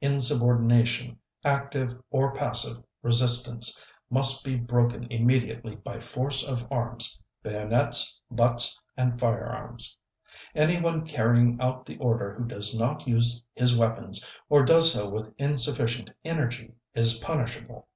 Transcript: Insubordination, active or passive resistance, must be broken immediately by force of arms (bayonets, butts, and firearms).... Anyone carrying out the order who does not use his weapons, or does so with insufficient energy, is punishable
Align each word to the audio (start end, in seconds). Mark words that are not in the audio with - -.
Insubordination, 0.00 1.18
active 1.44 2.00
or 2.12 2.32
passive 2.32 2.76
resistance, 3.02 3.84
must 4.08 4.44
be 4.44 4.54
broken 4.54 5.02
immediately 5.10 5.74
by 5.74 5.98
force 5.98 6.46
of 6.46 6.64
arms 6.70 7.20
(bayonets, 7.42 8.20
butts, 8.30 8.80
and 8.96 9.18
firearms).... 9.18 9.98
Anyone 10.54 11.08
carrying 11.08 11.60
out 11.60 11.86
the 11.86 11.98
order 11.98 12.36
who 12.36 12.44
does 12.44 12.72
not 12.78 13.08
use 13.08 13.42
his 13.52 13.76
weapons, 13.76 14.24
or 14.48 14.62
does 14.64 14.92
so 14.92 15.08
with 15.10 15.34
insufficient 15.40 16.12
energy, 16.24 16.72
is 16.94 17.14
punishable 17.18 17.88